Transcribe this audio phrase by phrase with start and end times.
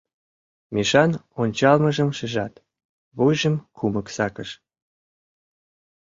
[0.73, 2.53] Мишан ончалмыжым шижат,
[3.17, 4.49] вуйжым кумык сакыш.